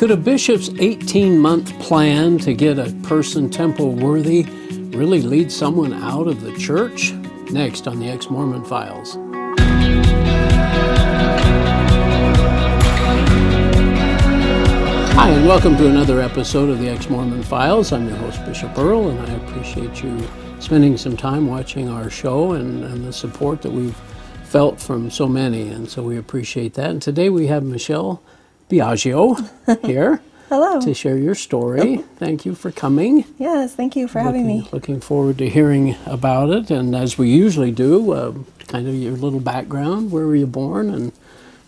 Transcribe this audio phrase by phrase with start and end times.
[0.00, 4.44] Could a bishop's 18 month plan to get a person temple worthy
[4.96, 7.12] really lead someone out of the church?
[7.50, 9.16] Next on the Ex Mormon Files.
[15.12, 17.92] Hi, and welcome to another episode of the Ex Mormon Files.
[17.92, 20.26] I'm your host, Bishop Earl, and I appreciate you
[20.58, 23.96] spending some time watching our show and, and the support that we've
[24.44, 26.88] felt from so many, and so we appreciate that.
[26.88, 28.22] And today we have Michelle
[28.70, 29.36] Biagio
[29.86, 30.20] here.
[30.48, 30.80] Hello.
[30.80, 31.98] To share your story.
[32.16, 33.24] Thank you for coming.
[33.38, 34.68] Yes, thank you for having me.
[34.72, 36.72] Looking forward to hearing about it.
[36.72, 38.34] And as we usually do, uh,
[38.66, 40.10] kind of your little background.
[40.10, 41.12] Where were you born and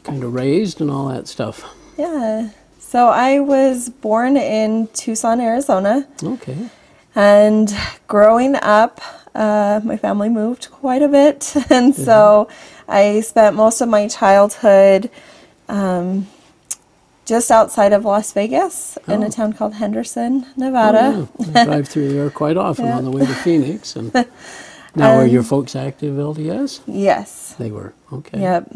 [0.05, 1.65] kind of raised and all that stuff?
[1.97, 2.51] Yeah.
[2.79, 6.07] So I was born in Tucson, Arizona.
[6.23, 6.71] Okay.
[7.15, 7.75] And
[8.07, 9.01] growing up,
[9.35, 11.55] uh, my family moved quite a bit.
[11.71, 12.49] And so
[12.89, 15.11] I spent most of my childhood
[15.69, 16.27] um,
[17.25, 19.27] just outside of Las Vegas in Oh.
[19.27, 21.13] a town called Henderson, Nevada.
[21.15, 21.61] Oh, yeah.
[21.63, 22.97] I drive through there quite often Yeah.
[22.99, 23.95] on the way to Phoenix.
[23.97, 24.13] And
[24.97, 26.81] now, are Um, your folks active LDS?
[26.87, 27.55] Yes.
[27.59, 27.93] They were.
[28.13, 28.41] Okay.
[28.41, 28.75] Yep.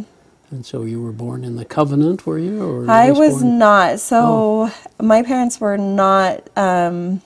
[0.52, 2.62] And so you were born in the covenant, were you?
[2.62, 4.00] Or I was born- not.
[4.00, 4.70] So
[5.02, 6.48] my parents were not.
[6.56, 7.20] Um,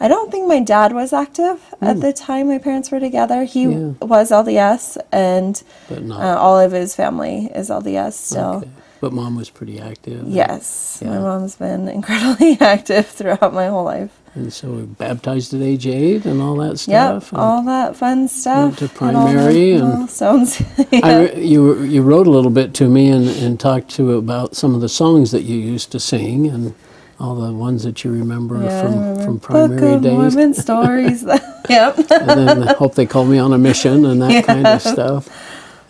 [0.00, 3.42] I don't think my dad was active at the time my parents were together.
[3.42, 3.72] He Hmm.
[4.00, 4.06] Yeah.
[4.06, 8.62] was LDS, and uh, all of his family is LDS still.
[8.62, 8.68] okay.
[9.00, 10.26] But mom was pretty active.
[10.26, 14.10] Yes, my mom's been incredibly active throughout my whole life.
[14.34, 17.30] And so we baptized at age eight and all that stuff.
[17.32, 18.76] and all that fun stuff.
[18.78, 20.60] to all the primary and- milestones.
[20.78, 21.18] I yeah.
[21.18, 24.74] re- you you wrote a little bit to me and, and talked to about some
[24.74, 26.74] of the songs that you used to sing and
[27.20, 30.12] all the ones that you remember Yeah, from remember from Book primary of days.
[30.12, 31.22] Mormon stories.
[31.68, 31.98] yep.
[31.98, 35.28] and then I hope they called me on a mission and that kind of stuff.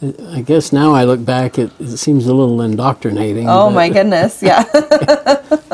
[0.00, 3.48] I guess now I look back, it, it seems a little indoctrinating.
[3.48, 4.42] Oh my goodness.
[4.42, 4.62] Yeah.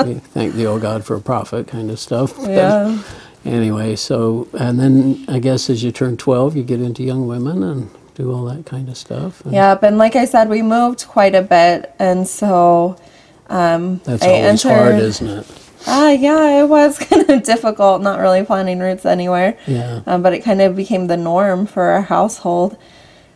[0.08, 2.34] Thank Thee, O God, for a prophet kind of stuff.
[2.39, 3.03] But yeah.
[3.44, 7.62] Anyway, so, and then I guess as you turn 12, you get into young women
[7.62, 9.44] and do all that kind of stuff.
[9.44, 12.97] and Yep, and like I said, we moved quite a bit, and so
[13.50, 14.69] um, That's I always entered.
[14.78, 15.47] hard, isn't it?
[15.87, 18.00] Ah, yeah, it was kind of difficult.
[18.00, 20.00] Not really planning roots anywhere, Yeah.
[20.06, 22.78] um, but it kind of became the norm for our household.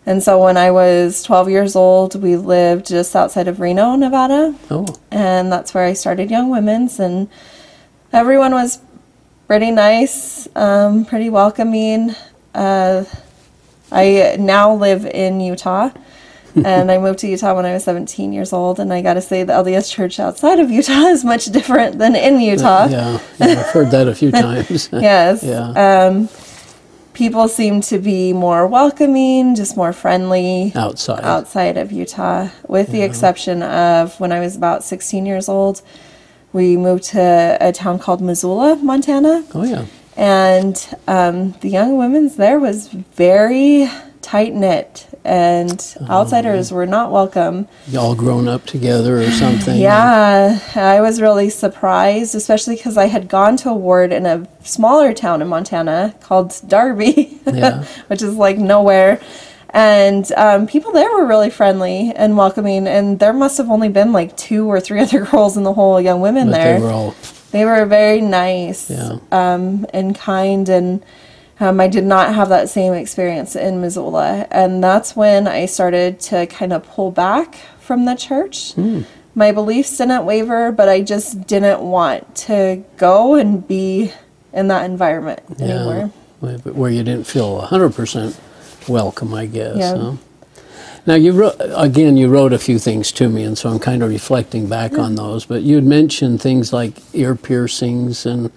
[0.08, 4.54] And so when I was 12 years old, we lived just outside of Reno, Nevada,
[4.70, 7.28] Oh, and that's where I started Young Women's, and
[8.10, 8.80] everyone was
[9.46, 12.14] pretty nice, um, pretty welcoming.
[12.54, 13.04] Uh,
[13.92, 15.90] I now live in Utah,
[16.54, 18.80] and I moved to Utah when I was 17 years old.
[18.80, 22.16] And I got to say, the LDS Church outside of Utah is much different than
[22.16, 22.86] in Utah.
[22.86, 23.20] yeah.
[23.38, 23.46] yeah.
[23.60, 24.88] I've heard that a few times.
[24.90, 25.42] Yes.
[25.44, 25.68] Yeah.
[26.06, 26.30] Um,
[27.18, 31.24] people seem to be more welcoming, just more friendly Outside.
[31.24, 35.82] outside of Utah, with the exception of when I was about 16 years old.
[36.52, 39.84] We moved to a town called Missoula, Montana, Oh, yeah.
[40.16, 40.76] and
[41.08, 43.90] um, the young women's there was very
[44.22, 47.68] tight knit, and outsiders were not welcome.
[47.86, 49.78] You all grown up together or something.
[49.78, 54.46] Yeah, I was really surprised, especially because I had gone to a ward in a
[54.62, 57.84] smaller town in Montana called Darby, Yeah.
[58.08, 59.20] which is like nowhere.
[59.70, 64.12] And um, people there were really friendly and welcoming, and there must have only been
[64.12, 66.78] like two or three other girls in the whole young women But there.
[66.80, 67.14] they were all,
[67.50, 69.18] They were very nice Yeah.
[69.30, 71.02] um, and kind, and
[71.60, 74.46] um, I did not have that same experience in Missoula.
[74.50, 78.74] And that's when I started to kind of pull back from the church.
[78.74, 79.02] Hmm.
[79.34, 84.12] My beliefs didn't waver, but I just didn't want to go and be
[84.52, 85.66] in that environment yeah.
[85.66, 86.12] anymore.
[86.40, 89.76] Where where you didn't feel 100% welcome, I guess.
[89.76, 89.96] Yeah.
[89.96, 90.12] Huh?
[91.06, 94.02] Now, you wrote, again, you wrote a few things to me, and so I'm kind
[94.02, 95.46] of reflecting back on those.
[95.46, 98.52] But you'd mentioned things like ear piercings and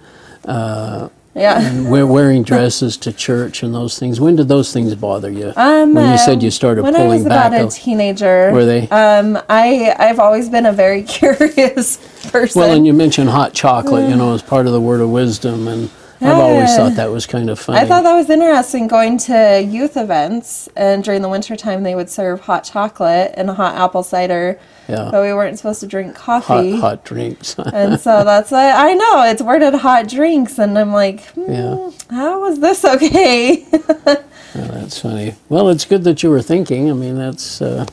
[1.34, 1.88] Yeah.
[1.88, 4.20] wear, wearing dresses to church and those things.
[4.20, 5.52] When did those things bother you?
[5.56, 7.52] Um, when you said you started when I was back.
[7.52, 8.88] about a teenager, Were they?
[8.88, 11.96] Um, I I've always been a very curious
[12.30, 12.60] person.
[12.60, 15.68] well, and you mentioned hot chocolate, you know, as part of the word of wisdom,
[15.68, 15.90] and
[16.22, 17.78] I've always thought that was kind of funny.
[17.80, 22.08] I thought that was interesting going to youth events, and during the wintertime, they would
[22.10, 24.58] serve hot chocolate and hot apple cider,
[24.88, 26.76] yeah, but we weren't supposed to drink coffee.
[26.78, 27.56] hot drinks.
[27.72, 31.90] And so that's why I know it's worded hot drinks, and I'm like, hmm, Yeah.
[32.10, 33.66] how is this okay?
[33.70, 35.34] Yeah, that's funny.
[35.48, 36.90] Well, it's good that you were thinking.
[36.90, 37.62] I mean, that's.
[37.62, 37.86] Uh,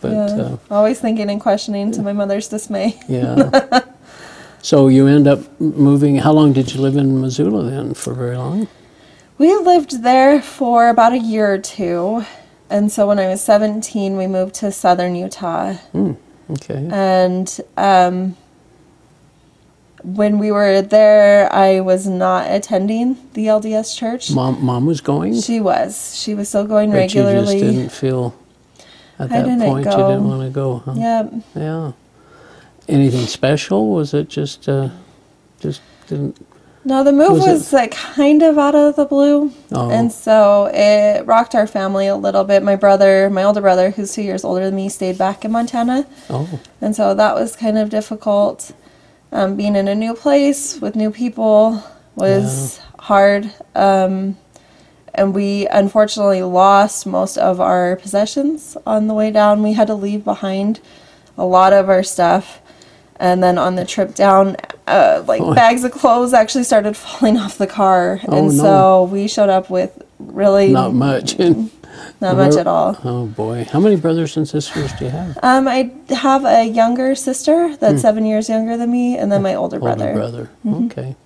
[0.00, 0.26] but Yeah.
[0.42, 2.98] uh, Always thinking and questioning to my mother's dismay.
[3.08, 3.80] yeah.
[4.62, 6.16] so you end up moving.
[6.16, 7.94] How long did you live in Missoula then?
[7.94, 8.68] For very long.
[9.38, 12.24] We lived there for about a year or two.
[12.68, 15.76] And so when I was 17, we moved to southern Utah.
[16.50, 16.88] Okay.
[16.92, 18.36] And um,
[20.02, 24.30] when we were there, I was not attending the LDS church.
[24.30, 26.16] Mom, mom was going, She was.
[26.20, 27.60] She was still going but you regularly.
[27.60, 28.34] just didn't feel
[29.18, 30.78] at I that point you didn't want to go.
[30.78, 30.94] Huh?
[30.96, 31.32] Yep.
[31.54, 31.92] Yeah.
[32.90, 33.90] Anything special?
[33.90, 34.90] Was it just uh,
[35.60, 36.46] just didn't?
[36.82, 39.52] No, the move Was was, like kind of out of the blue.
[39.70, 39.90] Oh.
[39.90, 42.62] And so it rocked our family a little bit.
[42.62, 46.06] My brother, my older brother, who's two years older than me, stayed back in Montana.
[46.30, 48.72] Oh, And so that was kind of difficult.
[49.30, 51.84] Um, being in a new place with new people
[52.16, 53.52] was hard.
[53.74, 54.38] Um,
[55.14, 59.62] and we unfortunately lost most of our possessions on the way down.
[59.62, 60.80] We had to leave behind
[61.36, 62.59] a lot of our stuff.
[63.20, 64.56] And then on the trip down,
[64.88, 65.54] uh, like Oh.
[65.54, 68.18] bags of clothes actually started falling off the car.
[68.26, 68.62] Oh, and no.
[68.64, 71.38] so we showed up with really not much.
[72.20, 72.96] not much at all.
[73.04, 75.38] Oh boy, how many brothers and sisters do you have?
[75.42, 79.54] Um, I have a younger sister that's seven years younger than me, and then my
[79.54, 80.12] older brother.
[80.12, 80.18] Hmm.
[80.18, 80.86] Older brother.
[80.86, 81.16] Okay.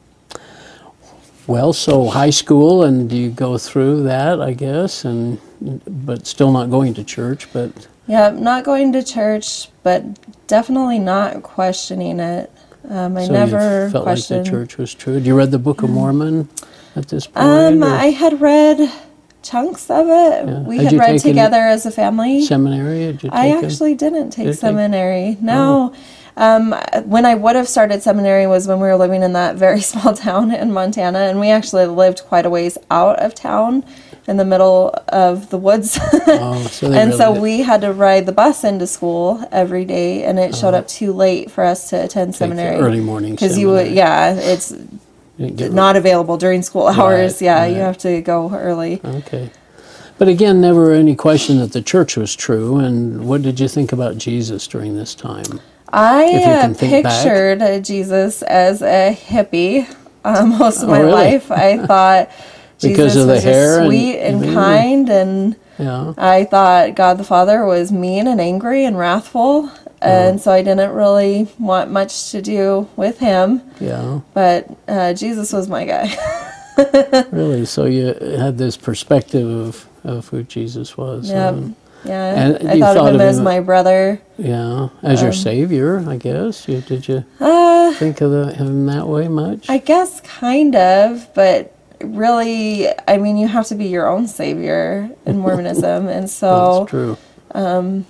[1.47, 5.39] Well, so high school, and do you go through that, I guess, and
[5.87, 7.53] but still not going to church.
[7.53, 10.05] But Yeah, not going to church, but
[10.47, 12.51] definitely not questioning it.
[12.89, 14.41] Um, I so never you felt questioned.
[14.41, 15.15] like the church was true.
[15.15, 16.49] Did you read the Book of Mormon
[16.97, 17.47] at this point?
[17.47, 18.93] um, or I had read
[19.43, 20.47] chunks of it.
[20.49, 20.59] Yeah.
[20.61, 22.45] We Had had, read together as a family.
[22.45, 23.07] seminary?
[23.13, 25.39] Did you I take a- actually didn't take Did you take- seminary.
[25.41, 25.95] No.
[26.37, 26.73] Um,
[27.05, 30.13] when I would have started seminary was when we were living in that very small
[30.15, 33.85] town in Montana, and we actually lived quite a ways out of town
[34.27, 35.99] in the middle of the woods.
[36.27, 39.85] Oh, so and really so did we had to ride the bus into school every
[39.85, 42.39] day, and it showed up too late for us to attend Uh-huh.
[42.39, 42.77] seminary.
[42.77, 44.73] early morning Because you would, yeah, it's
[45.39, 47.43] get- available during school hours.
[47.43, 47.67] yeah, right.
[47.69, 49.01] you have to go early.
[49.05, 49.51] Okay.
[50.17, 52.77] But again, never any question that the church was true.
[52.79, 55.61] And what did you think about Jesus during this time?
[55.93, 56.79] I uh, back.
[56.79, 59.87] pictured uh, Jesus as a hippie
[60.25, 61.13] uh, most of Oh, my really?
[61.13, 61.51] life.
[61.51, 62.31] I thought
[62.85, 64.55] Because Jesus of the was hair just and- sweet and, Mhm.
[64.55, 66.13] kind, and Yeah.
[66.17, 69.71] I thought God the Father was mean and angry and wrathful,
[70.01, 73.63] and so I didn't really want much to do with him.
[73.81, 74.21] Yeah.
[74.35, 76.17] But uh, Jesus was my guy.
[77.31, 77.65] Really.
[77.67, 81.31] So you had this perspective of, of who Jesus was.
[81.31, 81.53] Yep.
[81.55, 84.21] um, Yeah, And I thought thought of him of as him- my brother.
[84.37, 84.89] yeah.
[85.03, 86.67] As Um, your savior, I guess.
[86.69, 89.71] You, did you Uh, think of the, him that way much?
[89.71, 91.74] I guess kind of, but
[92.05, 96.91] really, I mean, you have to be your own savior in Mormonism, and so That's
[96.91, 97.19] true.
[97.53, 98.07] Um,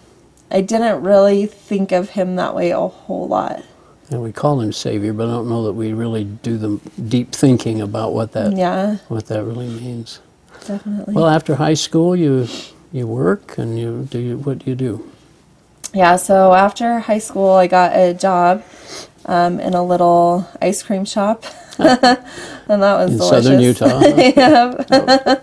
[0.51, 3.63] I didn't really think of him that way a whole lot.
[4.11, 7.33] And we call him savior, but I don't know that we really do the deep
[7.33, 10.21] thinking about what that Yeah, what that really means.
[10.67, 11.15] definitely.
[11.15, 12.47] Well, after high school, you
[12.93, 15.11] you work and you do you, what do you do?
[15.95, 18.63] yeah, so after high school, I got a job
[19.27, 21.45] um, in a little ice cream shop,
[21.79, 22.27] and that
[22.69, 23.45] was In delicious.
[23.45, 24.01] southern Utah.
[24.37, 25.41] yeah.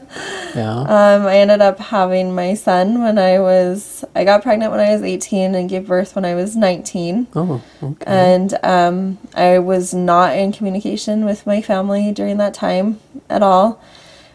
[0.56, 0.80] Yeah.
[0.82, 4.92] Um, I ended up having my son when I was, I got pregnant when I
[4.92, 7.28] was 18 and gave birth when I was 19.
[7.36, 8.04] oh, okay.
[8.06, 13.00] And um, I was not in communication with my family during that time
[13.30, 13.82] at all.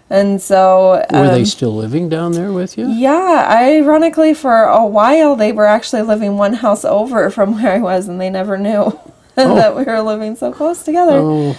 [0.08, 2.88] And so, Were they um, still living down there with you?
[2.88, 7.78] yeah, ironically, for a while, they were actually living one house over from where I
[7.78, 8.98] was, and they never knew
[9.56, 11.18] that we were living so close together.
[11.18, 11.56] Oh,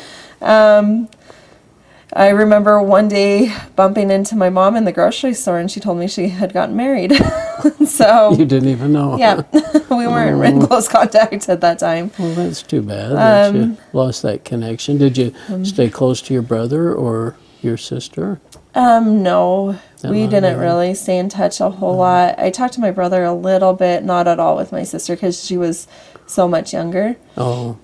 [2.13, 5.99] I remember one day bumping into my mom in the grocery store, and she told
[5.99, 7.13] me she had gotten married.
[7.85, 9.17] so, you didn't even know.
[9.17, 9.41] yeah,
[9.91, 12.11] we weren't in close contact at that time.
[12.17, 14.97] Well, that's too bad that you Um, lost that connection.
[14.97, 18.39] Did you stay close to your brother or your sister?
[18.73, 22.39] Um, no, we didn't really stay in touch a whole lot.
[22.39, 25.43] I talked to my brother a little bit, not at all with my sister because
[25.43, 25.87] she was
[26.27, 27.15] so much younger.
[27.35, 27.77] Oh,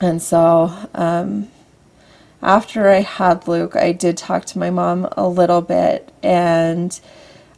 [0.00, 1.48] And so, um,
[2.42, 7.00] after I had Luke, I did talk to my mom a little bit, and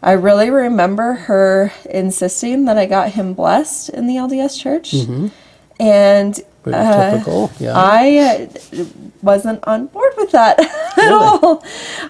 [0.02, 4.94] I really remember her insisting that I got him blessed in the LDS church.
[5.80, 7.50] And uh, typical.
[7.58, 7.72] Yeah.
[7.74, 8.48] I
[9.22, 10.58] wasn't on board with that
[10.96, 11.64] at all.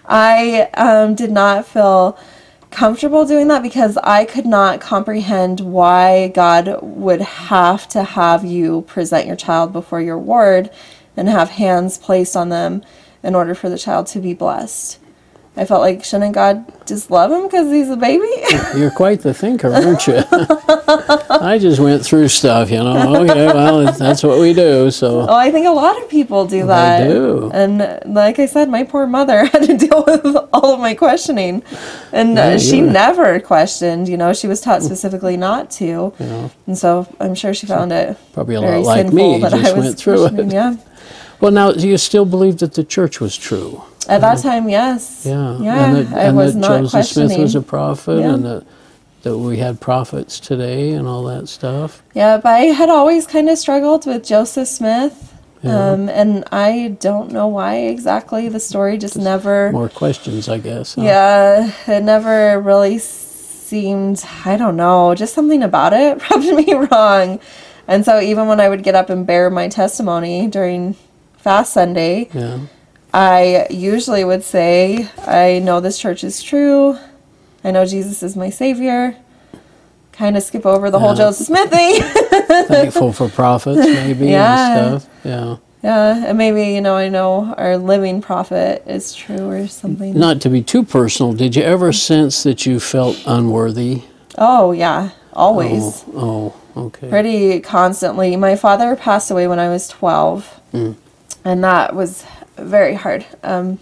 [0.04, 2.18] I um, did not feel
[2.76, 8.82] comfortable doing that because I could not comprehend why God would have to have you
[8.82, 10.68] present your child before your ward
[11.16, 12.84] and have hands placed on them
[13.22, 14.98] in order for the child to be blessed.
[15.58, 18.28] I felt like shouldn't God just love him because he's a baby?
[18.78, 20.22] You're quite the thinker, aren't you?
[20.28, 23.22] I just went through stuff, you know.
[23.24, 24.90] Okay, well, that's what we do.
[24.90, 27.00] So well, I think a lot of people do that.
[27.06, 27.50] They do.
[27.54, 27.78] And
[28.14, 31.62] like I said, my poor mother had to deal with all of my questioning,
[32.12, 34.08] and Yeah, uh, she were- never questioned.
[34.08, 36.50] You know, she was taught specifically not to, know.
[36.66, 39.52] and so I'm sure she found it Probably a very lot like sinful me, that
[39.52, 40.52] just I was went through it.
[40.52, 40.76] Yeah.
[41.40, 43.82] well, now do you still believe that the church was true?
[44.08, 45.22] At that time, yes.
[45.24, 45.84] Yeah, Yeah.
[45.86, 47.06] and that, I and was that not Joseph.
[47.06, 48.34] Smith was a prophet, Yeah.
[48.34, 48.64] and that
[49.22, 52.00] that we had prophets today, and all that stuff.
[52.14, 55.32] Yeah, but I had always kind of struggled with Joseph Smith.
[55.62, 55.90] Yeah.
[55.92, 58.48] Um, and I don't know why exactly.
[58.48, 60.94] The story just never, More questions, I guess.
[60.94, 61.02] huh?
[61.02, 67.40] yeah, it never really seemed, I don't know, just something about it rubbed me wrong.
[67.88, 70.94] And so even when I would get up and bear my testimony during
[71.38, 72.58] Fast Sunday, Yeah.
[73.16, 76.98] I usually would say, I know this church is true.
[77.64, 79.16] I know Jesus is my Savior.
[80.12, 82.02] Kind of skip over the whole Joseph Smith thing.
[82.66, 84.76] Thankful for prophets, maybe Yeah.
[84.92, 85.14] and stuff.
[85.24, 85.56] Yeah.
[85.82, 90.18] Yeah, and maybe you know I know our living prophet is true or something.
[90.18, 94.02] Not to be too personal, did you ever sense that you felt unworthy?
[94.36, 97.08] Oh yeah, always, Oh, oh okay.
[97.08, 98.36] pretty constantly.
[98.36, 100.92] My father passed away when I was twelve, hmm.
[101.44, 102.24] and that was
[102.56, 103.26] very hard.
[103.42, 103.78] Um,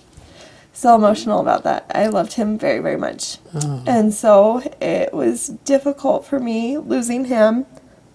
[0.72, 1.86] still emotional about that.
[1.94, 3.38] I loved him very very much,
[3.86, 7.66] and so it was difficult for me losing him,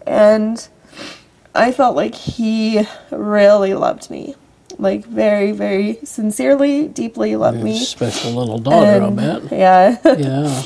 [0.06, 0.68] and
[1.56, 4.36] I felt like he really loved me.
[4.78, 7.84] Like very, very sincerely, deeply loved You had a me.
[7.84, 9.52] special little daughter, And- I bet.
[9.52, 9.98] Yeah.
[10.18, 10.64] Yeah.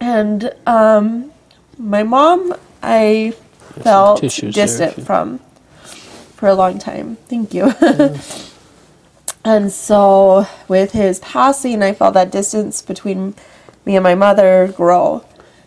[0.00, 1.32] And um,
[1.78, 3.32] my mom, I
[3.82, 5.38] felt tissues there, distant from
[6.36, 7.16] for a long time.
[7.28, 7.72] Thank you.
[9.44, 13.34] and so, with his passing, I felt that distance between
[13.84, 15.24] me and my mother grow.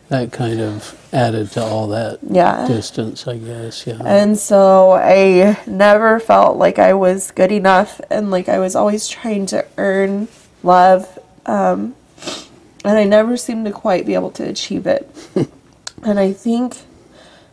[0.10, 2.66] That kind of added to all that Yeah.
[2.66, 3.86] distance, I guess.
[3.86, 4.02] Yeah.
[4.06, 9.08] And so I never felt like I was good enough and like I was always
[9.08, 10.30] trying to earn
[10.64, 11.20] love.
[11.46, 11.96] Um,
[12.86, 15.10] and I never seemed to quite be able to achieve it.
[16.04, 16.78] and I think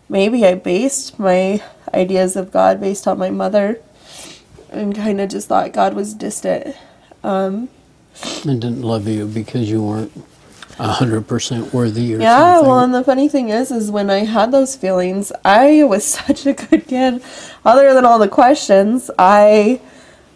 [0.08, 1.60] maybe I based my
[1.92, 3.80] ideas of God based on my mother
[4.74, 6.76] and kind of just thought God was distant.
[7.22, 7.68] Um,
[8.44, 10.12] and didn't love you because you weren't
[10.78, 12.68] a hundred percent worthy or Yeah, something.
[12.68, 16.46] well, and the funny thing is, is when I had those feelings, I was such
[16.46, 17.22] a good kid.
[17.64, 19.80] Other than all the questions, I,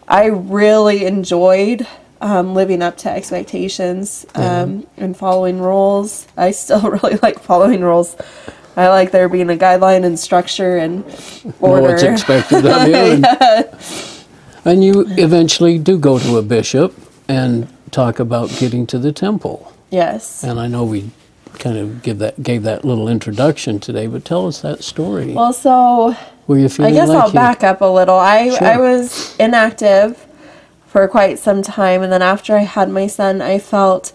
[0.06, 1.86] I really enjoyed
[2.20, 6.26] um, living up to expectations um, and following rules.
[6.36, 8.16] I still really like following rules.
[8.76, 11.04] I like there being a guideline and structure and
[11.44, 11.82] know order.
[11.82, 12.94] what's expected of you.
[12.94, 13.24] And,
[14.68, 16.94] and you eventually do go to a bishop
[17.28, 19.72] and talk about getting to the temple.
[19.90, 20.44] yes.
[20.44, 21.10] And I know we
[21.58, 25.32] kind of give that gave that little introduction today, but tell us that story.
[25.32, 28.18] Well, so Were you I guess like I'll you, back up a little.
[28.18, 28.66] I Sure.
[28.66, 30.26] I was inactive
[30.86, 34.12] for quite some time, and then after I had my son, I felt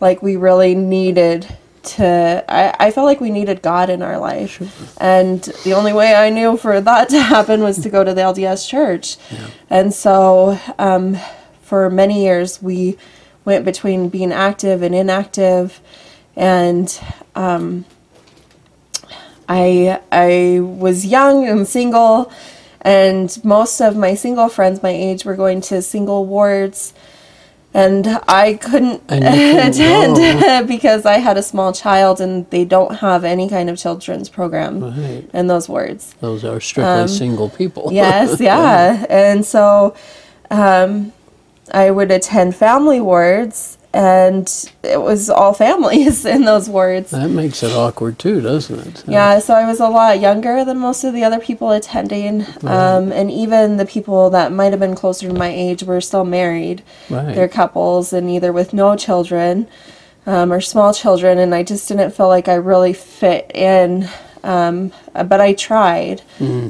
[0.00, 1.56] like we really needed
[1.86, 2.44] to.
[2.48, 4.60] I, I felt like we needed God in our life,
[5.00, 8.20] and the only way I knew for that to happen was to go to the
[8.20, 9.16] LDS church,
[9.70, 11.18] and so um,
[11.62, 12.96] for many years we
[13.44, 15.80] went between being active and inactive,
[16.36, 17.00] and
[19.48, 22.32] I I was young and single,
[22.80, 26.94] and most of my single friends my age were going to single wards,
[27.74, 29.24] and I couldn't And
[29.74, 34.28] attend because I had a small child, and they don't have any kind of children's
[34.28, 35.28] program Right.
[35.34, 36.14] in those wards.
[36.20, 37.88] Those are strictly single people.
[37.88, 39.04] Um, Yes, yeah.
[39.10, 39.94] And so
[40.50, 41.12] um,
[41.72, 47.12] I would attend family wards, and it was all families in those wards.
[47.12, 49.04] That makes it awkward too, doesn't it?
[49.06, 52.44] Yeah, so I was a lot younger than most of the other people attending.
[52.64, 56.24] Um, and even the people that might have been closer to my age were still
[56.24, 56.82] married.
[57.08, 57.36] Right.
[57.36, 59.68] They're couples and either with no children
[60.26, 61.38] um, or small children.
[61.38, 64.08] And I just didn't feel like I really fit in.
[64.42, 66.20] Um, but I tried.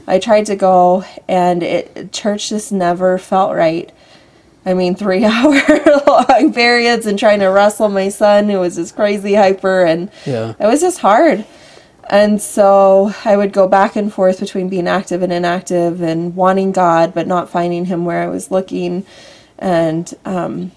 [0.07, 3.91] I tried to go, and it church just never felt right.
[4.67, 5.61] I mean, three hour
[6.07, 10.55] long periods and trying to wrestle my son who was just crazy hyper and Yeah.
[10.59, 11.45] it was just hard.
[12.11, 16.71] And so I would go back and forth between being active and inactive and wanting
[16.73, 19.07] God, but not finding Him where I was looking.
[19.59, 20.73] And um,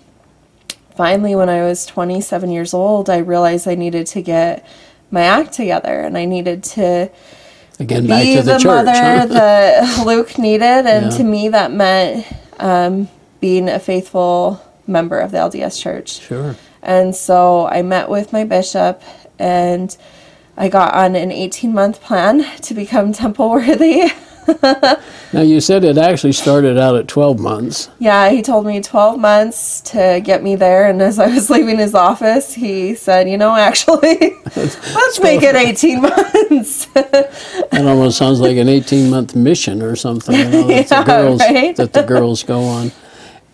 [0.96, 4.66] finally, when I was 27 years old, I realized I needed to get
[5.12, 7.10] my act together and I needed to
[7.80, 8.66] Again, back be to the, the, church.
[8.66, 9.26] mother huh?
[9.28, 10.86] that Luke needed.
[10.86, 11.18] And Yeah.
[11.18, 12.26] to me, that meant
[12.60, 13.08] um,
[13.40, 16.20] being a faithful member of the LDS Church.
[16.22, 16.56] Sure.
[16.82, 19.02] And so I met with my bishop
[19.40, 19.96] and
[20.56, 24.04] I got on an 18 month plan to become temple worthy.
[25.34, 27.90] Now you said it actually started out at 12 months.
[28.00, 30.88] yeah, he told me 12 months to get me there.
[30.88, 34.18] And as I was leaving his office, he said, you know, actually,
[34.56, 36.86] let's make it 18 months.
[36.94, 37.34] That
[37.74, 40.34] almost sounds like an 18 month mission or something.
[40.34, 41.76] You know, that, Yeah, the girls, right?
[41.76, 42.92] that the girls go on.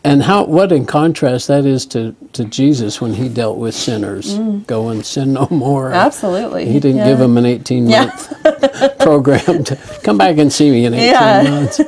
[0.05, 4.37] And how what in contrast that is to, to Jesus when he dealt with sinners.
[4.67, 5.91] Go and sin no more.
[5.91, 5.95] Mm.
[5.95, 6.65] Absolutely.
[6.65, 7.07] He didn't yeah.
[7.07, 8.33] give them an 18 month
[8.99, 11.43] program to come back and see me in 18 Yeah.
[11.49, 11.79] months.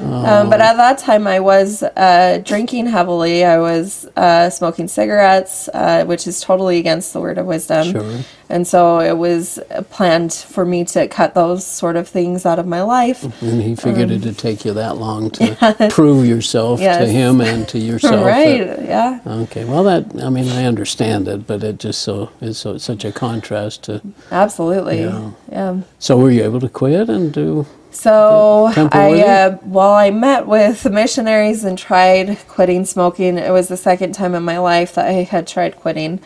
[0.00, 3.44] Um, but at that time, I was uh, drinking heavily.
[3.44, 7.92] I was uh, smoking cigarettes, uh, which is totally against the word of wisdom.
[7.92, 8.20] Sure.
[8.50, 9.58] And so it was
[9.90, 13.22] planned for me to cut those sort of things out of my life.
[13.42, 17.68] And he figured it'd take you that long to prove yourself to Um, him and
[17.68, 18.24] to yourself.
[18.24, 18.82] that- right.
[18.82, 19.20] Yeah.
[19.26, 22.84] Okay, well that I mean I understand it, but it just so is so it's
[22.84, 24.00] such a contrast to.
[24.30, 25.00] Absolutely.
[25.02, 25.30] Yeah.
[25.52, 25.80] Yeah.
[25.98, 27.66] So were you able to quit and do?
[27.90, 33.50] So Temple I, uh, while I met with the missionaries and tried quitting smoking, it
[33.50, 36.20] was the second time in my life that I had tried quitting,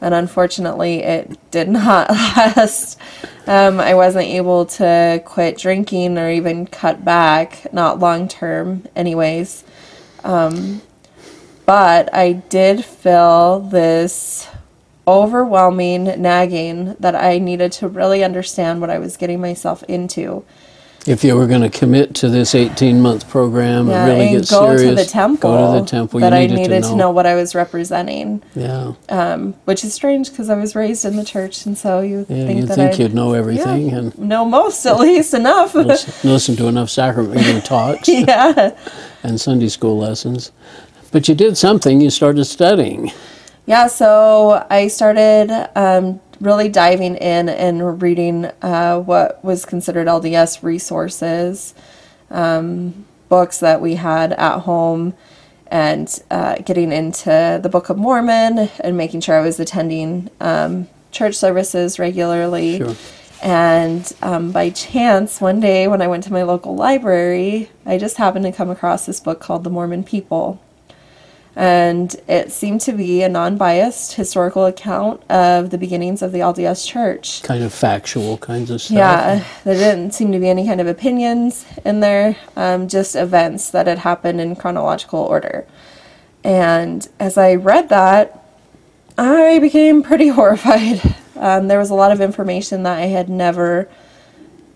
[0.00, 2.98] and unfortunately, it did not last.
[3.46, 9.64] Um, I wasn't able to quit drinking or even cut back, not long term, anyways.
[10.24, 10.82] Um,
[11.64, 14.48] but I did feel this
[15.06, 20.44] overwhelming nagging that I needed to really understand what I was getting myself into.
[21.06, 24.40] If you were going to commit to this eighteen month program Yeah, and really and
[24.40, 25.50] get go serious, to the temple.
[25.52, 26.18] go to the temple.
[26.20, 27.10] That you I needed, needed to, know.
[27.12, 31.24] what I was representing, Yeah, um, which is strange because I was raised in the
[31.24, 32.46] church, and so you yeah.
[32.46, 35.74] think that think I you'd know everything and know most at least enough.
[35.76, 38.76] listen, listen to enough sacrament talks yeah,
[39.22, 40.50] and Sunday school lessons.
[41.12, 42.00] But you did something.
[42.00, 43.12] You started studying.
[43.66, 43.86] yeah.
[43.86, 51.74] So I started um, really diving in and reading uh, what was considered LDS resources,
[52.30, 55.14] um, books that we had at home.
[55.68, 60.86] And uh, getting into the Book of Mormon and making sure I was attending um,
[61.10, 62.78] church services regularly.
[62.78, 62.94] Sure.
[63.42, 68.16] And um, by chance, one day when I went to my local library, I just
[68.16, 70.62] happened to come across this book called The Mormon People.
[71.58, 76.40] And it seemed to be a non biased historical account of the beginnings of the
[76.40, 77.42] LDS Church.
[77.42, 78.94] Kind of factual kinds of stuff.
[78.94, 83.70] Yeah, there didn't seem to be any kind of opinions in there, um, just events
[83.70, 85.66] that had happened in chronological order.
[86.44, 88.44] And as I read that,
[89.16, 91.00] I became pretty horrified.
[91.36, 93.88] Um, there was a lot of information that I had never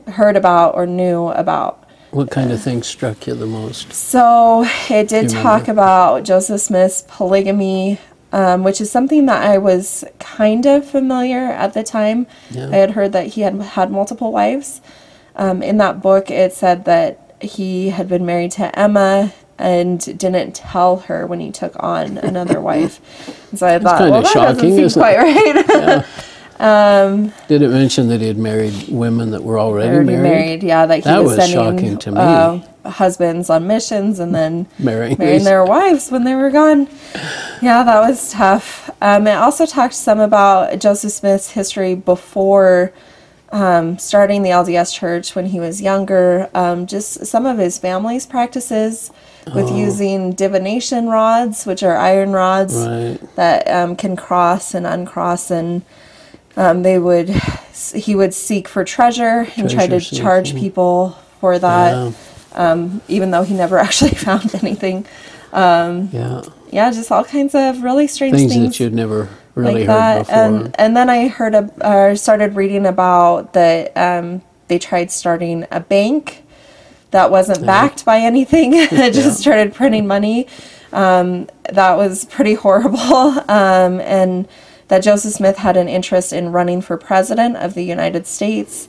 [0.06, 1.79] heard about or knew about.
[2.10, 3.92] What kind of things struck you the most?
[3.92, 7.98] So it did talk about Joseph Smith's polygamy,
[8.32, 12.26] um, which is something that I was kind of familiar at the time.
[12.50, 12.68] Yeah.
[12.68, 14.80] I had heard that he had had multiple wives.
[15.36, 20.54] Um, in that book, it said that he had been married to Emma and didn't
[20.54, 22.98] tell her when he took on another wife.
[23.50, 25.04] And so I thought, well, that shocking, doesn't seem isn't it?
[25.04, 26.06] quite
[26.60, 27.32] right.
[27.48, 30.22] Did it mention that he had married women that were already, Already married?
[30.22, 32.18] married, yeah, that he was, was sending shocking to me.
[32.20, 36.88] Uh, husbands on missions and then Marrying marrying their wives when they were gone.
[37.60, 38.88] Yeah, that was tough.
[39.02, 42.92] Um, it also talked some about Joseph Smith's history before
[43.52, 46.48] um, starting the LDS Church when he was younger.
[46.54, 49.10] Um, just some of his family's practices
[49.54, 49.76] with Oh.
[49.76, 53.18] using divination rods, which are iron rods Right.
[53.36, 55.82] that um, can cross and uncross, and
[56.60, 57.28] um, they would
[57.94, 62.12] he would seek for treasure and try to Treasure charge people for that, Yeah.
[62.54, 65.06] um, even though he never actually found anything.
[65.52, 66.42] Yeah.
[66.72, 69.96] Yeah, just all kinds of really strange Things, things, that you'd never really like heard
[69.96, 70.18] that.
[70.26, 70.34] before.
[70.36, 75.66] And and then I heard a, or started reading about that um, they tried starting
[75.72, 76.44] a bank
[77.10, 78.70] that wasn't backed by anything.
[78.74, 80.46] it just started printing money.
[80.92, 83.00] Um, that was pretty horrible.
[83.48, 84.46] Um, and
[84.90, 88.88] that Joseph Smith had an interest in running for president of the United States.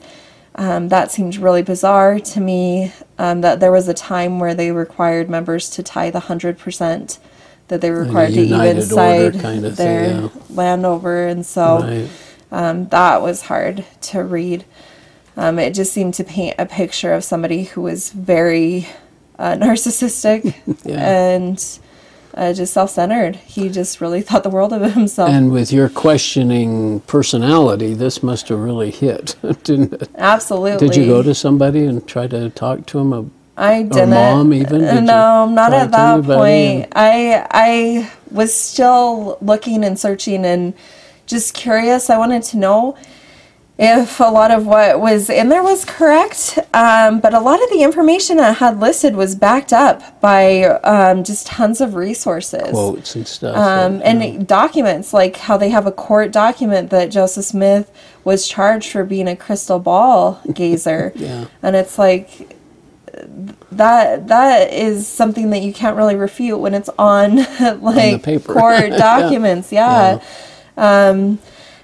[0.56, 2.92] Um, that seemed really bizarre to me.
[3.20, 7.20] Um, that there was a time where they required members to tithe hundred percent.
[7.68, 10.30] That they were required to even side kind of thing, their yeah.
[10.50, 12.10] land over, and so right.
[12.52, 14.66] um, that was hard to read.
[15.38, 18.88] Um, it just seemed to paint a picture of somebody who was very
[19.38, 20.98] uh, narcissistic Yeah.
[20.98, 21.80] and
[22.34, 23.36] uh, just self-centered.
[23.38, 25.30] He just really thought the world of himself.
[25.30, 30.10] And with your questioning personality, this must have really hit, didn't it?
[30.16, 30.88] Absolutely.
[30.88, 34.14] Did you go to somebody and try to talk to him I didn't.
[34.14, 34.82] Or mom even?
[34.82, 36.92] Did no, not at that point.
[36.96, 40.74] I I was still looking and searching and
[41.28, 42.10] just curious.
[42.10, 42.98] I wanted to know
[43.84, 47.70] if a lot of what was in there was correct, um, but a lot of
[47.72, 52.70] the information I had listed was backed up by um, just tons of resources.
[52.70, 53.58] Quotes and stuff.
[53.58, 57.92] Um, and documents, like how they have a court document that Joseph Smith
[58.24, 61.12] was charged for being a crystal ball gazer.
[61.16, 61.46] Yeah.
[61.64, 62.56] And it's like
[63.72, 67.38] that that is something that you can't really refute when it's on
[67.82, 68.54] like paper.
[68.54, 68.98] court Yeah.
[68.98, 69.72] documents.
[69.72, 70.22] Yeah.
[70.78, 71.40] Um,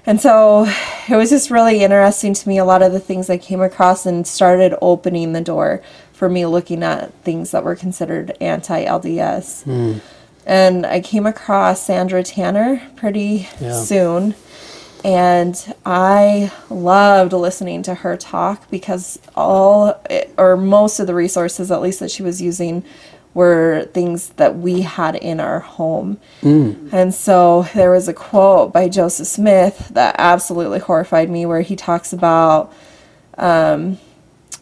[0.08, 0.66] and so
[1.08, 4.06] it was just really interesting to me a lot of the things I came across
[4.06, 9.64] and started opening the door for me looking at things that were considered anti LDS.
[9.64, 9.98] Hmm.
[10.46, 13.74] And I came across Sandra Tanner pretty Yeah.
[13.74, 14.34] soon.
[15.04, 19.94] And I loved listening to her talk because all,
[20.36, 22.82] or most of the resources, at least that she was using,
[23.34, 26.18] were things that we had in our home.
[26.42, 31.76] And so there was a quote by Joseph Smith that absolutely horrified me where he
[31.76, 32.72] talks about
[33.36, 33.98] um,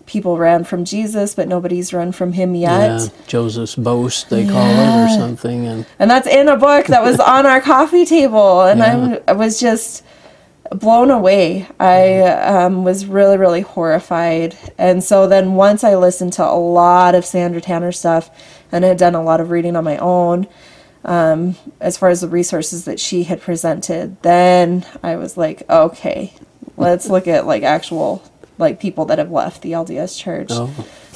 [0.06, 3.00] people ran from Jesus, but nobody's run from him yet.
[3.00, 5.66] yeah, Joseph's boast, they call it, or something.
[5.66, 8.62] And And that's in a book that was on our coffee table.
[8.62, 9.18] And Yeah.
[9.28, 10.04] I was just
[10.70, 11.66] blown away.
[11.78, 14.56] I um, was really, really horrified.
[14.78, 18.30] And so then once I listened to a lot of Sandra Tanner stuff
[18.72, 20.46] and had done a lot of reading on my own,
[21.04, 26.32] um, as far as the resources that she had presented, then I was like, okay,
[26.76, 28.22] let's look at like actual
[28.58, 30.48] like people that have left the LDS church.
[30.50, 30.70] Oh.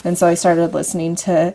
[0.05, 1.55] And so I started listening to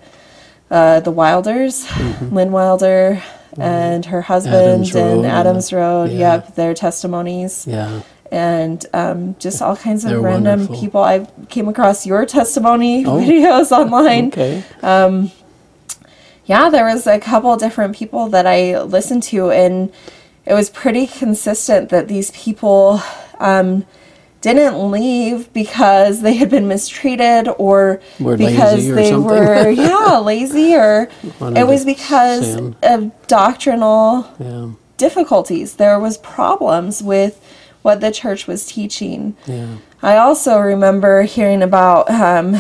[0.69, 1.85] uh, the Wilders,
[2.21, 3.21] Lynn Wilder,
[3.57, 4.91] and her husband, Mm-hmm.
[4.91, 6.09] Adams Road and and- Adams Road.
[6.11, 6.17] yeah.
[6.35, 10.79] Yep, their testimonies, yeah, and um, just all kinds of They're random wonderful.
[10.81, 11.01] people.
[11.03, 13.17] I came across your testimony Oh.
[13.21, 14.27] videos online.
[14.27, 14.63] okay.
[16.45, 19.91] Yeah, there was a couple different people that I listened to, and
[20.45, 23.01] it was pretty consistent that these people
[23.39, 23.85] um,
[24.41, 29.23] didn't leave because they had been mistreated or Were because or they something.
[29.27, 31.09] were yeah lazy or
[31.41, 35.77] it was because of doctrinal Yeah, difficulties.
[35.77, 37.41] There was problems with
[37.81, 39.35] what the church was teaching.
[39.47, 42.55] yeah, I also remember hearing about um,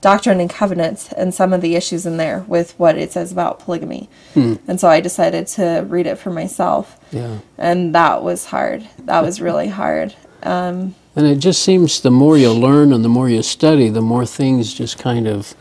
[0.00, 3.58] Doctrine and Covenants and some of the issues in there with what it says about
[3.60, 4.08] polygamy.
[4.34, 6.98] And so I decided to read it for myself.
[7.10, 7.38] yeah.
[7.58, 8.88] And that was hard.
[9.04, 10.14] That was really hard.
[10.42, 14.00] Um, And it just seems the more you learn and the more you study, the
[14.00, 15.54] more things just kind of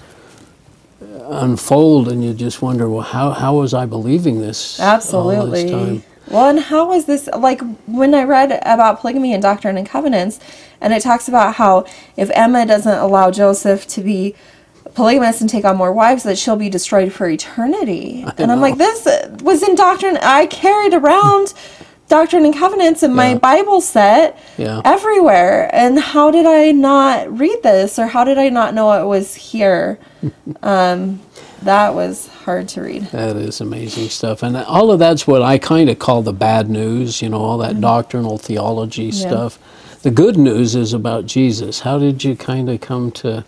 [1.32, 4.80] unfold, and you just wonder, well, how how was I believing this?
[4.80, 5.69] all this absolutely.
[5.69, 6.04] time?
[6.30, 10.39] Well, and how was this like when I read about polygamy and Doctrine and Covenants,
[10.82, 11.86] and it talks about how
[12.18, 14.36] if Emma doesn't allow Joseph to be
[14.94, 18.26] polygamous and take on more wives, that she'll be destroyed for eternity.
[18.38, 19.08] and I'm like, this
[19.42, 20.18] was in Doctrine.
[20.22, 21.54] I carried around
[22.08, 24.82] Doctrine and Covenants in my Bible set Yeah.
[24.84, 29.06] everywhere, and how did I not read this, or how did I not know it
[29.06, 30.00] was here?
[30.63, 31.20] um,
[31.63, 33.04] that was hard to read.
[33.08, 34.43] That is amazing stuff.
[34.43, 37.58] And all of that's what I kind of call the bad news, you know, all
[37.60, 39.60] that doctrinal theology stuff.
[40.02, 41.82] The good news is about Jesus.
[41.82, 43.43] How did you kind of come to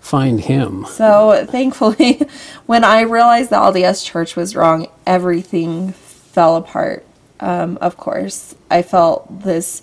[0.00, 0.84] find him?
[0.86, 2.20] So thankfully,
[2.66, 7.06] when I realized the LDS church was wrong, everything fell apart.
[7.40, 9.82] Um, of course, I felt this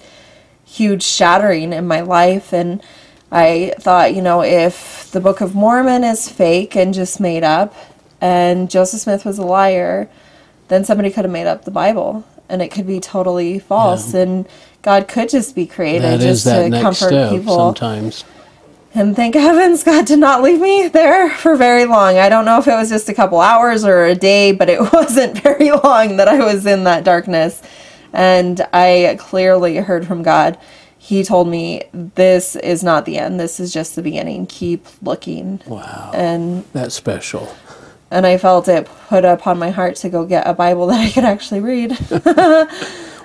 [0.65, 2.81] huge shattering in my life, and
[3.33, 7.73] I thought, you know, if the Book of Mormon is fake and just made up,
[8.21, 10.07] and Joseph Smith was a liar,
[10.67, 14.47] then somebody could have made up the Bible, and it could be totally false, and
[14.83, 17.55] God could just be created That just to comfort people.
[17.55, 18.23] sometimes.
[18.93, 22.17] And thank heavens God did not leave me there for very long.
[22.17, 24.79] I don't know if it was just a couple hours or a day, but it
[24.93, 27.63] wasn't very long that I was in that darkness.
[28.13, 30.59] And I clearly heard from God.
[31.03, 33.37] He told me, This is not the end.
[33.37, 34.45] This is just the beginning.
[34.47, 35.61] Keep looking.
[35.67, 36.11] Wow.
[36.13, 37.53] And That's special.
[38.09, 41.11] and I felt it put upon my heart to go get a Bible that I
[41.11, 41.97] could actually read.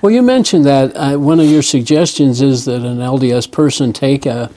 [0.00, 4.26] Well, you mentioned that uh, one of your suggestions is that an LDS person take
[4.26, 4.48] a,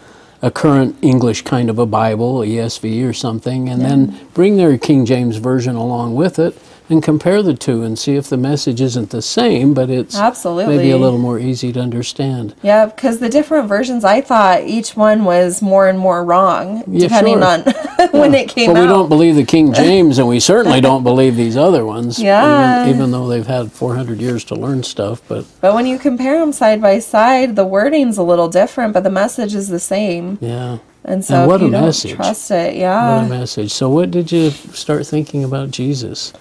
[0.44, 5.04] a current English kind of a Bible, ESV or something, and then bring their King
[5.04, 6.56] James Version along with it
[6.92, 10.76] and compare the two and see if the message isn't the same, but it's Absolutely.
[10.78, 12.54] maybe a little more easy to understand.
[12.62, 17.08] Yeah, because the different versions, I thought each one was more and more wrong, Yeah,
[17.08, 17.46] depending sure.
[17.48, 17.62] on
[18.12, 18.82] when it came But out.
[18.82, 22.84] we don't believe the King James, and we certainly don't believe these other ones, Yeah.
[22.84, 25.22] even, even though they've had 400 years to learn stuff.
[25.28, 29.04] But But when you compare them side by side, the wording's a little different, but
[29.04, 30.38] the message is the same.
[30.42, 32.16] yeah, And so And what you a message.
[32.16, 33.26] trust it, What yeah.
[33.26, 33.72] a message.
[33.72, 36.34] So, what did you start thinking about Jesus?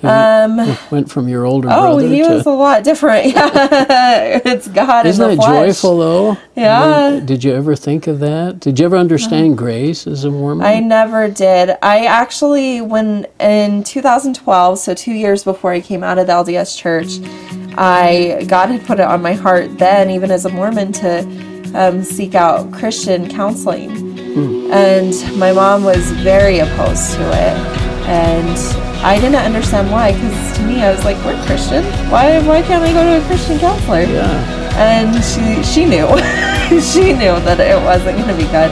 [0.00, 2.28] You- went from your older Um, Oh, brother he to.
[2.28, 3.26] was a lot different.
[3.34, 6.36] Yeah, it's God Isn't in that joyful, though?
[6.54, 7.10] Yeah.
[7.10, 8.60] When- did you ever think of that?
[8.60, 10.64] Did you ever understand grace as a Mormon?
[10.66, 11.76] I never did.
[11.82, 16.76] I actually, when in 2012, so two years before I came out of the LDS
[16.78, 17.18] church,
[17.76, 21.20] I God had put it on my heart then, even as a Mormon, to
[21.74, 23.90] um, seek out Christian counseling.
[24.72, 27.56] And my mom was very opposed to it,
[28.08, 28.58] and
[29.04, 30.12] I didn't understand why.
[30.12, 31.84] Because to me, I was like, "We're Christian.
[32.10, 32.40] Why?
[32.40, 34.58] Why can't I go to a Christian counselor?" yeah.
[34.78, 36.06] and she she knew
[36.80, 38.70] she knew that it wasn't going to be good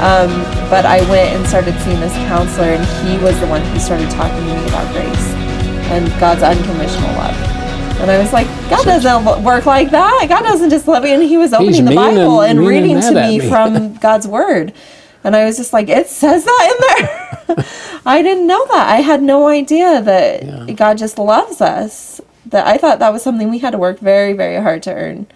[0.00, 0.30] um,
[0.70, 4.10] but i went and started seeing this counselor and he was the one who started
[4.10, 5.28] talking to me about grace
[5.92, 7.36] and god's unconditional love
[8.00, 11.22] and i was like god doesn't work like that god doesn't just love me and
[11.22, 13.48] he was opening the bible and, and reading to me me.
[13.48, 14.72] from god's word
[15.24, 17.64] and i was just like it says that in there
[18.06, 20.72] i didn't know that i had no idea that Yeah.
[20.74, 24.32] god just loves us that i thought that was something we had to work very
[24.32, 25.26] very hard to earn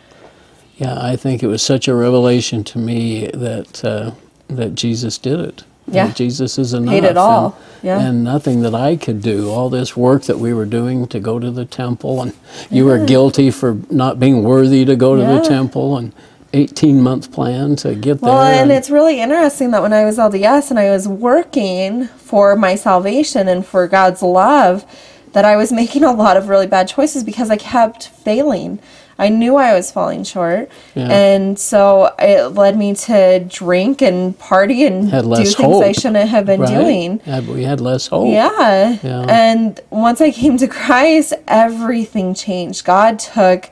[0.78, 4.10] Yeah, I think it was such a revelation to me that uh,
[4.48, 5.64] that Jesus did it.
[5.88, 6.12] That Yeah.
[6.12, 6.92] Jesus is enough.
[6.92, 7.46] Paid it all.
[7.46, 8.00] And, Yeah.
[8.06, 9.48] and nothing that I could do.
[9.50, 12.32] All this work that we were doing to go to the temple, and
[12.70, 15.38] you were guilty for not being worthy to go to Yeah.
[15.38, 16.12] the temple, and
[16.56, 18.62] 18 month plan to get Well, there.
[18.62, 22.74] and it's really interesting that when I was LDS and I was working for my
[22.74, 24.84] salvation and for God's love,
[25.32, 28.78] that I was making a lot of really bad choices because I kept failing.
[29.18, 30.68] I knew I was falling short.
[30.94, 31.08] Yeah.
[31.10, 36.44] And so it led me to drink and party and do things I shouldn't have
[36.44, 36.68] been right?
[36.68, 37.20] doing.
[37.48, 38.28] We had less hope.
[38.28, 38.98] Yeah.
[39.02, 39.24] Yeah.
[39.28, 42.84] And once I came to Christ, everything changed.
[42.84, 43.70] God took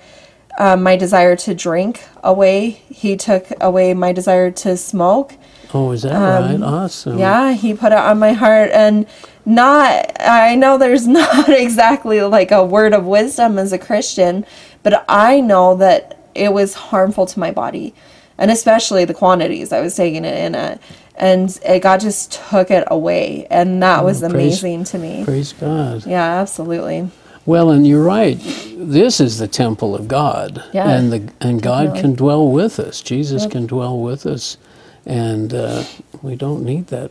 [0.59, 5.35] um, my desire to drink away, He took away my desire to smoke.
[5.73, 6.63] Oh, is that right?
[6.63, 7.15] Awesome.
[7.15, 8.71] Um, Yeah, He put it on my heart.
[8.73, 9.07] And
[9.45, 14.47] not, I know there's not exactly like a word of wisdom as a Christian,
[14.83, 17.95] but I know that it was harmful to my body.
[18.39, 20.81] And especially the quantities I was taking it in at.
[21.17, 23.47] And it, God just took it away.
[23.49, 25.25] And that was praise- amazing to me.
[25.25, 26.05] Praise God.
[26.07, 27.09] Yeah, absolutely.
[27.47, 28.39] Well, and you're right.
[28.77, 32.01] This is the temple of God, Yeah, and the and God definitely.
[32.01, 33.01] can dwell with us.
[33.01, 34.57] Jesus can dwell with us,
[35.05, 35.85] and uh,
[36.23, 37.11] we don't need that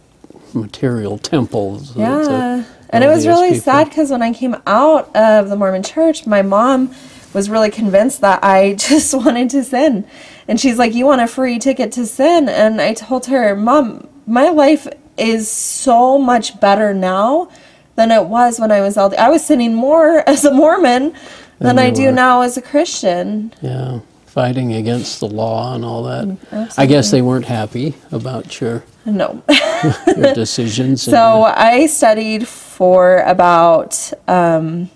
[0.54, 1.82] material temple.
[1.96, 2.18] Yeah.
[2.24, 5.84] that And it was really people- sad because when I came out of the Mormon
[5.84, 6.94] church, my mom
[7.34, 10.06] was really convinced that I just wanted to sin.
[10.48, 12.50] And she's like, You want a free ticket to sin?
[12.50, 17.50] And I told her, Mom, my life is so much better now
[17.96, 19.16] than it was when I was LD.
[19.16, 21.14] I was sinning more as a Mormon
[21.60, 22.12] than Than I do were.
[22.12, 23.54] now as a Christian.
[23.62, 26.26] Yeah, fighting against the law and all that.
[26.26, 29.42] Mm, I guess they weren't happy about your No.
[30.18, 31.04] your decisions.
[31.04, 34.90] So your- I studied for about um,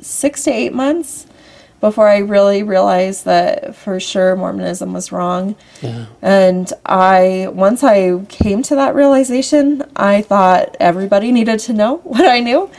[0.00, 1.26] six to eight months
[1.80, 5.56] before I really realized that for sure Mormonism was wrong.
[5.80, 11.96] yeah, And I, once I came to that realization, I thought everybody needed to know
[12.04, 12.70] what I knew.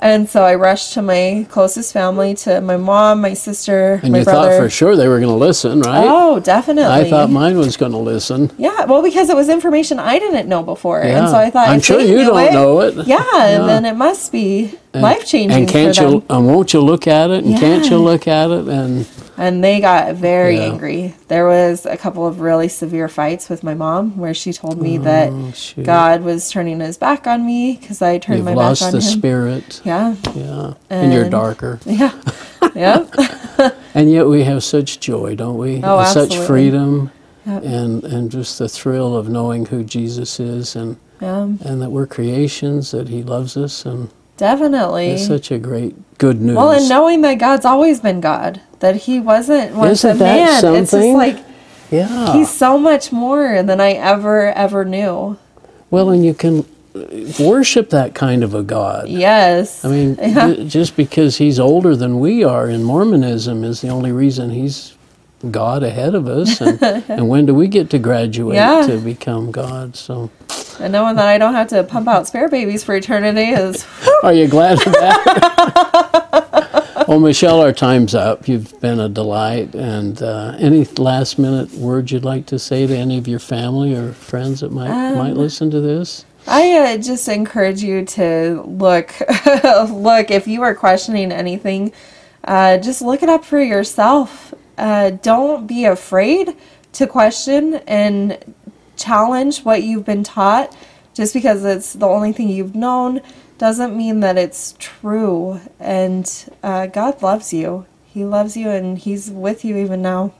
[0.00, 4.18] And so I rushed to my closest family, to my mom, my sister, and my
[4.20, 4.50] you brother.
[4.52, 6.06] thought for sure they were going to listen, right?
[6.08, 6.84] Oh, definitely.
[6.92, 8.50] I thought mine was going to listen.
[8.58, 11.80] Yeah, well, because it was information I didn't know before, and so I thought I'm
[11.80, 12.94] sure you don't know it.
[13.08, 13.46] Yeah, Yeah.
[13.60, 16.24] and then it must be life changing And can't you?
[16.30, 17.44] And won't you look at it?
[17.44, 18.68] And can't you look at it?
[18.68, 19.04] And
[19.40, 20.64] And they got very Yeah.
[20.64, 21.14] angry.
[21.28, 24.98] There was a couple of really severe fights with my mom, where she told me
[24.98, 25.86] that Oh, shoot.
[25.86, 28.92] God was turning His back on me because I turned you've my lost back on
[29.00, 29.18] the Him.
[29.18, 29.80] spirit.
[29.84, 31.78] Yeah, Yeah, and you're darker.
[31.86, 32.10] yeah,
[32.74, 33.04] yeah.
[33.94, 35.80] And yet we have such joy, don't we?
[35.84, 37.10] Oh, and such freedom,
[37.46, 37.62] Yep.
[37.64, 42.06] and and just the thrill of knowing who Jesus is, and yeah, and that we're
[42.06, 45.10] creations, that He loves us, and definitely.
[45.10, 46.56] it's such a great good news.
[46.56, 50.62] Well, and knowing that God's always been God, that He wasn't once Isn't a that
[50.62, 50.74] man.
[50.82, 51.38] It's just like
[51.90, 52.32] yeah.
[52.34, 55.38] He's so much more than I ever ever knew.
[55.90, 56.64] well, and you can
[57.38, 59.08] worship that kind of a God.
[59.08, 59.84] Yes.
[59.84, 60.54] I mean, Yeah.
[60.54, 64.94] ju- just because he's older than we are in Mormonism is the only reason he's
[65.50, 66.60] God ahead of us.
[66.60, 68.86] And, and when do we get to graduate Yeah.
[68.86, 69.94] to become God?
[69.96, 70.30] So,
[70.80, 73.86] and knowing that I don't have to pump out spare babies for eternity is
[74.22, 76.07] are you glad of that?
[77.08, 78.48] Well, Michelle, our time's up.
[78.48, 79.74] You've been a delight.
[79.74, 83.94] And uh, any last minute words you'd like to say to any of your family
[83.94, 86.26] or friends that might might Um, listen to this?
[86.46, 89.14] I uh, just encourage you to look
[89.88, 91.92] look if you are questioning anything,
[92.44, 94.52] uh, just look it up for yourself.
[94.76, 96.54] Uh, don't be afraid
[96.92, 98.36] to question and
[98.98, 100.76] challenge what you've been taught
[101.14, 103.22] just because it's the only thing you've known
[103.58, 105.60] doesn't mean that it's true.
[105.78, 106.30] And
[106.62, 107.86] uh, God loves you.
[108.06, 110.32] He loves you and He's with you even now.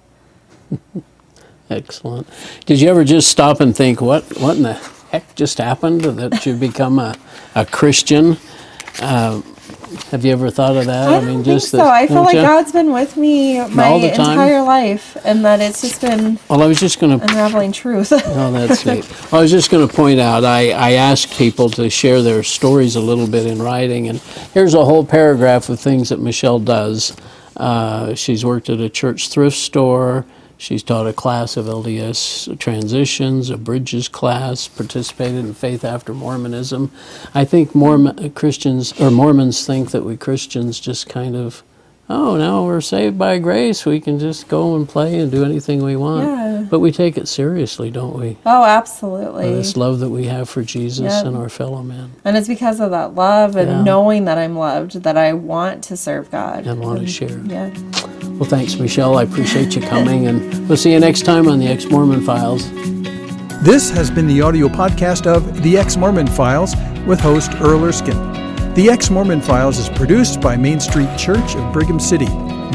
[1.70, 2.26] Excellent.
[2.64, 4.74] Did you ever just stop and think, what, what in the
[5.10, 7.16] heck just happened that you become a,
[7.54, 8.38] a Christian?
[9.00, 9.42] Uh,
[10.10, 11.08] have you ever thought of that?
[11.08, 11.86] I, don't think so.
[11.86, 12.42] I feel like you?
[12.42, 16.62] God's been with me my entire life, and that it's just been well.
[16.62, 18.12] I was just going to unraveling truth.
[18.14, 19.06] oh, that's neat.
[19.32, 20.44] I was just going to point out.
[20.44, 24.18] I I asked people to share their stories a little bit in writing, and
[24.54, 27.16] here's a whole paragraph of things that Michelle does.
[27.56, 30.24] Uh, she's worked at a church thrift store.
[30.60, 36.90] She's taught a class of LDS transitions, a bridges class, participated in Faith After Mormonism.
[37.32, 41.62] I think Mormon uh, Christians or Mormons think that we Christians just kind of
[42.08, 43.84] oh, now we're saved by grace.
[43.84, 46.26] We can just go and play and do anything we want.
[46.26, 46.66] Yeah.
[46.68, 48.36] But we take it seriously, don't we?
[48.44, 49.52] Oh, absolutely.
[49.54, 51.26] this love that we have for Jesus yep.
[51.26, 52.12] and our fellow men.
[52.24, 53.82] And it's because of that love and yeah.
[53.82, 56.66] knowing that I'm loved that I want to serve God.
[56.66, 57.38] And want to share.
[57.40, 57.70] Yeah.
[58.38, 59.18] Well, thanks, Michelle.
[59.18, 60.26] I appreciate you coming.
[60.26, 62.70] and we'll see you next time on the Ex Mormon Files.
[63.62, 68.47] This has been the audio podcast of The Ex Mormon Files with host Earl Erskine.
[68.78, 72.28] The Ex Mormon Files is produced by Main Street Church of Brigham City.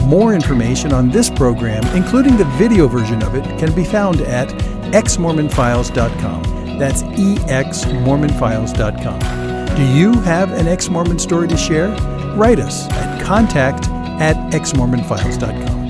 [0.03, 4.49] More information on this program, including the video version of it, can be found at
[4.91, 6.77] exmormonfiles.com.
[6.77, 9.75] That's exmormonfiles.com.
[9.77, 11.87] Do you have an ex Mormon story to share?
[12.35, 13.87] Write us at contact
[14.19, 15.82] at exmormonfiles.com.